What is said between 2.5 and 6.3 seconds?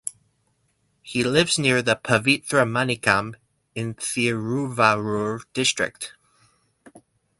Manickam in Thiruvarur District.